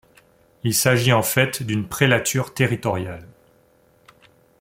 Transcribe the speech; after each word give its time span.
Il 0.63 0.73
s'agit 0.73 1.13
en 1.13 1.21
fait 1.21 1.61
d'une 1.61 1.87
prélature 1.87 2.55
territoriale. 2.55 3.27